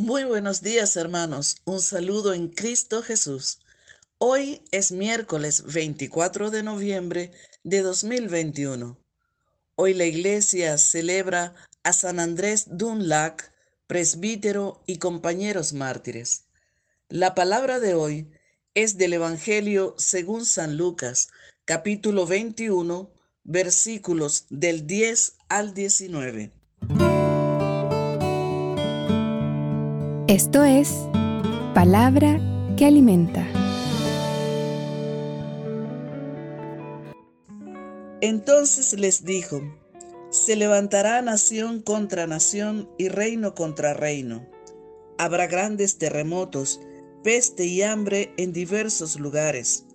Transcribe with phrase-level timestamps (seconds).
[0.00, 3.58] Muy buenos días hermanos, un saludo en Cristo Jesús.
[4.18, 7.32] Hoy es miércoles 24 de noviembre
[7.64, 8.96] de 2021.
[9.74, 13.52] Hoy la iglesia celebra a San Andrés Dunlac,
[13.88, 16.44] presbítero y compañeros mártires.
[17.08, 18.30] La palabra de hoy
[18.74, 21.30] es del Evangelio según San Lucas,
[21.64, 23.10] capítulo 21,
[23.42, 26.52] versículos del 10 al 19.
[30.28, 30.90] Esto es
[31.74, 32.38] palabra
[32.76, 33.46] que alimenta.
[38.20, 39.62] Entonces les dijo,
[40.28, 44.46] se levantará nación contra nación y reino contra reino.
[45.16, 46.78] Habrá grandes terremotos,
[47.24, 49.86] peste y hambre en diversos lugares.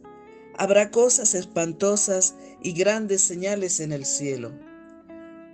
[0.58, 4.52] Habrá cosas espantosas y grandes señales en el cielo.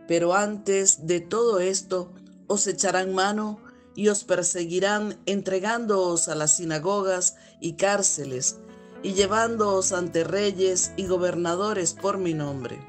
[0.07, 2.13] Pero antes de todo esto
[2.47, 3.59] os echarán mano
[3.95, 8.59] y os perseguirán entregándoos a las sinagogas y cárceles
[9.03, 12.79] y llevándoos ante reyes y gobernadores por mi nombre.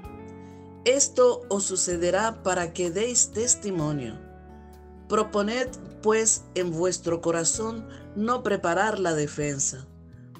[0.85, 4.19] Esto os sucederá para que deis testimonio.
[5.09, 5.69] Proponed,
[6.03, 9.87] pues, en vuestro corazón no preparar la defensa,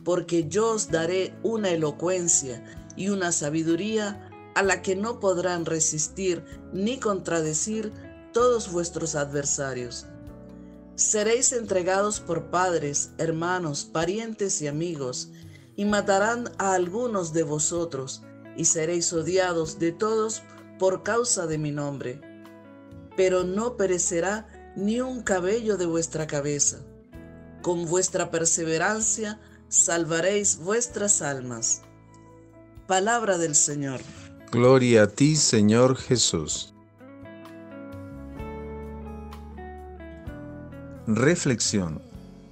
[0.05, 2.65] porque yo os daré una elocuencia
[2.97, 7.93] y una sabiduría a la que no podrán resistir ni contradecir
[8.33, 10.07] todos vuestros adversarios
[10.95, 15.31] Seréis entregados por padres, hermanos, parientes y amigos,
[15.77, 18.23] y matarán a algunos de vosotros,
[18.57, 20.43] y seréis odiados de todos
[20.79, 22.21] por causa de mi nombre.
[23.17, 24.47] Pero no perecerá
[24.77, 26.81] ni un cabello de vuestra cabeza.
[27.63, 31.83] Con vuestra perseverancia salvaréis vuestras almas.
[32.87, 34.01] Palabra del Señor.
[34.51, 36.75] Gloria a ti, Señor Jesús.
[41.13, 42.01] Reflexión.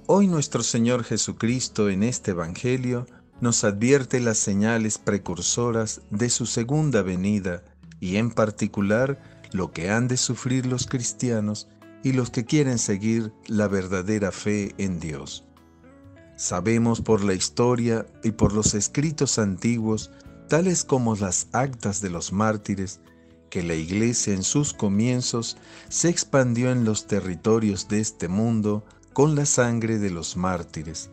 [0.05, 3.05] Hoy nuestro Señor Jesucristo en este Evangelio
[3.39, 7.63] nos advierte las señales precursoras de su segunda venida
[8.01, 11.69] y en particular lo que han de sufrir los cristianos
[12.03, 15.45] y los que quieren seguir la verdadera fe en Dios.
[16.35, 20.11] Sabemos por la historia y por los escritos antiguos,
[20.49, 22.99] tales como las actas de los mártires,
[23.49, 25.57] que la Iglesia en sus comienzos
[25.89, 31.09] se expandió en los territorios de este mundo con la sangre de los mártires,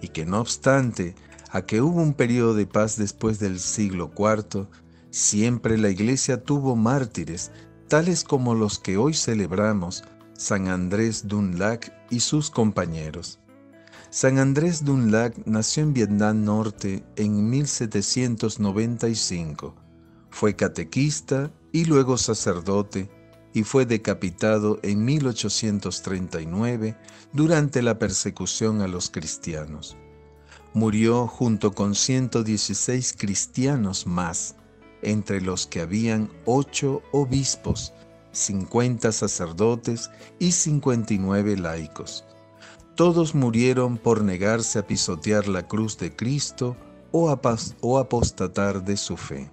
[0.00, 1.14] y que no obstante
[1.50, 4.68] a que hubo un periodo de paz después del siglo IV,
[5.10, 7.50] siempre la Iglesia tuvo mártires,
[7.88, 10.04] tales como los que hoy celebramos,
[10.36, 13.40] San Andrés Dunlac y sus compañeros.
[14.10, 19.74] San Andrés Dunlac nació en Vietnam Norte en 1795.
[20.30, 23.10] Fue catequista y luego sacerdote,
[23.52, 26.96] y fue decapitado en 1839
[27.32, 29.96] durante la persecución a los cristianos.
[30.74, 34.56] Murió junto con 116 cristianos más,
[35.02, 37.94] entre los que habían ocho obispos,
[38.32, 42.24] 50 sacerdotes y 59 laicos.
[42.94, 46.76] Todos murieron por negarse a pisotear la cruz de Cristo
[47.12, 49.50] o, apostatar de su fe.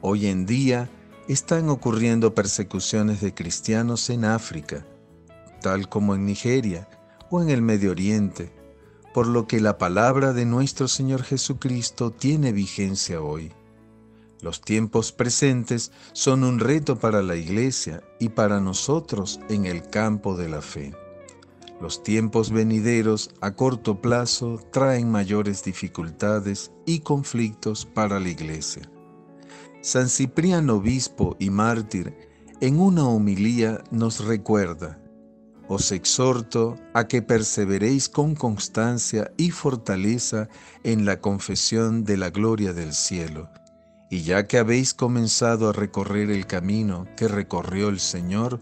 [0.00, 0.90] Hoy en día,
[1.32, 4.84] están ocurriendo persecuciones de cristianos en África,
[5.62, 6.88] tal como en Nigeria
[7.30, 8.52] o en el Medio Oriente,
[9.14, 13.52] por lo que la palabra de nuestro Señor Jesucristo tiene vigencia hoy.
[14.40, 20.36] Los tiempos presentes son un reto para la Iglesia y para nosotros en el campo
[20.36, 20.92] de la fe.
[21.80, 28.82] Los tiempos venideros a corto plazo traen mayores dificultades y conflictos para la Iglesia.
[29.82, 32.14] San Cipriano obispo y mártir
[32.60, 34.98] en una homilía nos recuerda,
[35.68, 40.50] os exhorto a que perseveréis con constancia y fortaleza
[40.84, 43.48] en la confesión de la gloria del cielo,
[44.10, 48.60] y ya que habéis comenzado a recorrer el camino que recorrió el Señor,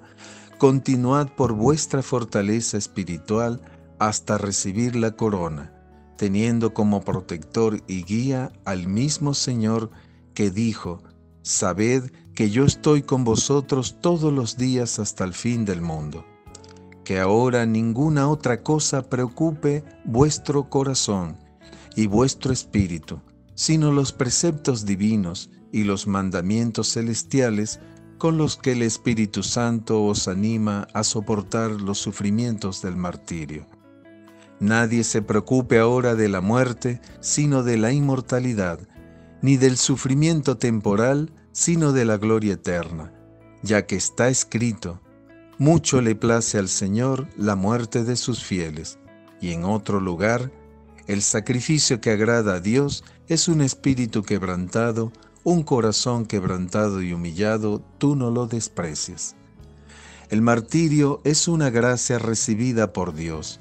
[0.58, 3.60] continuad por vuestra fortaleza espiritual
[3.98, 5.72] hasta recibir la corona,
[6.16, 9.90] teniendo como protector y guía al mismo Señor
[10.38, 11.02] que dijo,
[11.42, 16.24] Sabed que yo estoy con vosotros todos los días hasta el fin del mundo.
[17.04, 21.36] Que ahora ninguna otra cosa preocupe vuestro corazón
[21.96, 23.20] y vuestro espíritu,
[23.56, 27.80] sino los preceptos divinos y los mandamientos celestiales
[28.16, 33.66] con los que el Espíritu Santo os anima a soportar los sufrimientos del martirio.
[34.60, 38.78] Nadie se preocupe ahora de la muerte, sino de la inmortalidad,
[39.42, 43.12] ni del sufrimiento temporal, sino de la gloria eterna,
[43.62, 45.00] ya que está escrito,
[45.58, 48.98] mucho le place al Señor la muerte de sus fieles.
[49.40, 50.52] Y en otro lugar,
[51.06, 55.12] el sacrificio que agrada a Dios es un espíritu quebrantado,
[55.42, 59.34] un corazón quebrantado y humillado, tú no lo desprecias.
[60.30, 63.60] El martirio es una gracia recibida por Dios.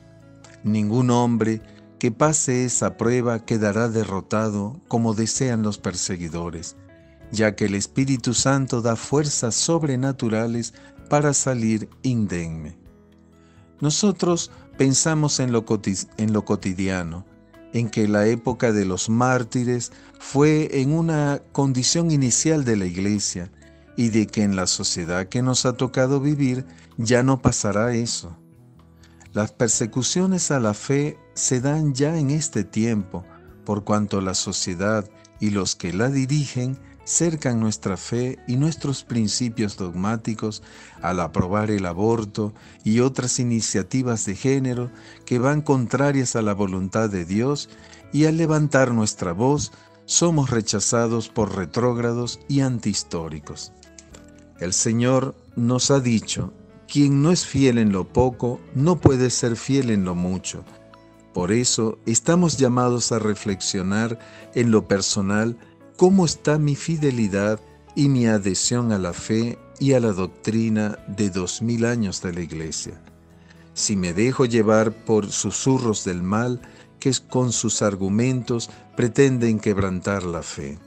[0.64, 1.62] Ningún hombre
[2.00, 6.76] que pase esa prueba quedará derrotado como desean los perseguidores,
[7.32, 10.74] ya que el Espíritu Santo da fuerzas sobrenaturales
[11.10, 12.78] para salir indemne.
[13.80, 17.26] Nosotros pensamos en lo, cotidiano,
[17.74, 23.52] en que la época de los mártires fue en una condición inicial de la iglesia
[23.96, 26.66] y de que en la sociedad que nos ha tocado vivir
[26.98, 28.38] ya no pasará eso.
[29.34, 33.26] Las persecuciones a la fe se dan ya en este tiempo,
[33.66, 35.10] por cuanto la sociedad
[35.40, 40.62] y los que la dirigen cercan nuestra fe y nuestros principios dogmáticos
[41.02, 42.54] al aprobar el aborto
[42.84, 44.92] y otras iniciativas de género
[45.26, 47.70] que van contrarias a la voluntad de Dios
[48.12, 49.72] y al levantar nuestra voz
[50.06, 53.72] somos rechazados por retrógrados y antihistóricos.
[54.60, 56.54] El Señor nos ha dicho,
[56.88, 60.64] quien no es fiel en lo poco, no puede ser fiel en lo mucho.
[61.34, 64.18] Por eso estamos llamados a reflexionar
[64.56, 65.58] en lo personal
[65.98, 67.60] cómo está mi fidelidad
[67.96, 72.34] y mi adhesión a la fe y a la doctrina de dos mil años de
[72.34, 73.02] la Iglesia.
[73.74, 76.62] Si me dejo llevar por susurros del mal
[77.00, 80.80] que con sus argumentos pretenden quebrantar la fe.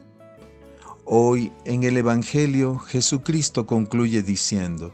[1.04, 4.92] Hoy en el Evangelio Jesucristo concluye diciendo,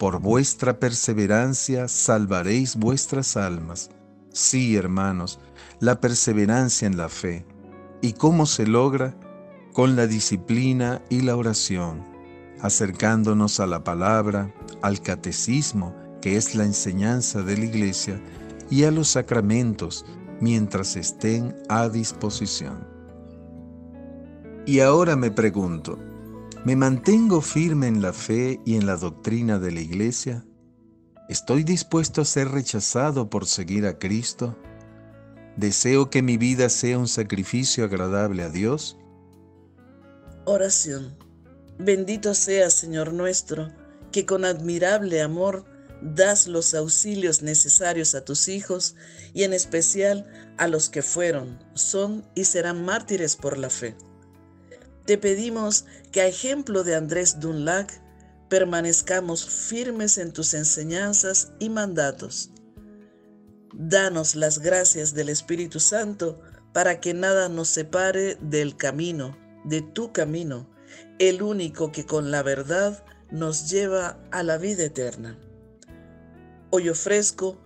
[0.00, 3.90] Por vuestra perseverancia salvaréis vuestras almas.
[4.32, 5.38] Sí, hermanos,
[5.78, 7.44] la perseverancia en la fe.
[8.00, 9.14] ¿Y cómo se logra?
[9.72, 12.04] con la disciplina y la oración,
[12.60, 14.52] acercándonos a la palabra,
[14.82, 18.20] al catecismo, que es la enseñanza de la iglesia,
[18.68, 20.04] y a los sacramentos,
[20.40, 22.84] mientras estén a disposición.
[24.66, 25.98] Y ahora me pregunto,
[26.64, 30.44] ¿me mantengo firme en la fe y en la doctrina de la iglesia?
[31.28, 34.56] ¿Estoy dispuesto a ser rechazado por seguir a Cristo?
[35.56, 38.98] ¿Deseo que mi vida sea un sacrificio agradable a Dios?
[40.44, 41.16] Oración.
[41.78, 43.72] Bendito sea, Señor nuestro,
[44.12, 45.64] que con admirable amor
[46.02, 48.96] das los auxilios necesarios a tus hijos
[49.32, 50.26] y en especial
[50.58, 53.96] a los que fueron, son y serán mártires por la fe.
[55.06, 58.00] Te pedimos que a ejemplo de Andrés Dunlac
[58.48, 62.50] permanezcamos firmes en tus enseñanzas y mandatos.
[63.72, 66.40] Danos las gracias del Espíritu Santo
[66.72, 70.68] para que nada nos separe del camino de tu camino,
[71.18, 75.38] el único que con la verdad nos lleva a la vida eterna.
[76.70, 77.60] Hoy ofrezco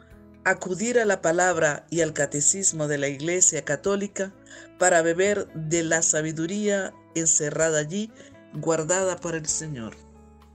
[0.45, 4.35] acudir a la palabra y al catecismo de la Iglesia Católica
[4.79, 8.11] para beber de la sabiduría encerrada allí,
[8.53, 9.97] guardada por el Señor.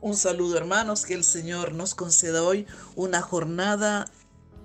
[0.01, 2.65] Un saludo hermanos, que el Señor nos conceda hoy
[2.95, 4.09] una jornada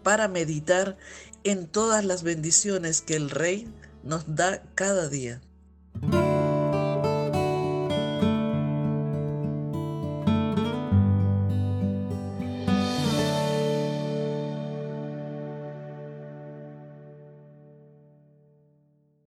[0.03, 0.97] para meditar
[1.43, 3.69] en todas las bendiciones que el Rey
[4.03, 5.41] nos da cada día.